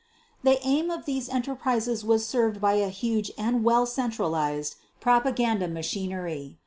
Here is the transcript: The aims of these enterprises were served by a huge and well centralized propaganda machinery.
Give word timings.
The 0.41 0.57
aims 0.65 0.91
of 0.91 1.05
these 1.05 1.29
enterprises 1.29 2.03
were 2.03 2.17
served 2.17 2.59
by 2.59 2.73
a 2.73 2.89
huge 2.89 3.29
and 3.37 3.63
well 3.63 3.85
centralized 3.85 4.77
propaganda 4.99 5.67
machinery. 5.67 6.57